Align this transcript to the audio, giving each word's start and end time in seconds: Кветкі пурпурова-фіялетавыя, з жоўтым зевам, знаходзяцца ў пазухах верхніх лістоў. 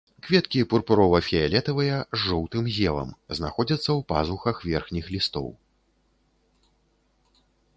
Кветкі 0.25 0.61
пурпурова-фіялетавыя, 0.69 1.97
з 2.15 2.19
жоўтым 2.21 2.65
зевам, 2.77 3.09
знаходзяцца 3.41 3.83
ў 3.83 4.01
пазухах 4.13 4.57
верхніх 4.71 5.13
лістоў. 5.17 5.47